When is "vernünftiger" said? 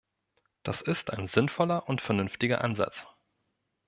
2.01-2.63